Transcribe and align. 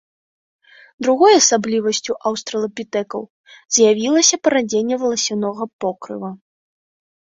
Другой 1.07 1.33
асаблівасцю 1.41 2.11
аўстралапітэкаў 2.29 3.23
з'явілася 3.77 4.35
парадзенне 4.49 4.95
валасянога 5.05 5.63
покрыва. 5.87 6.29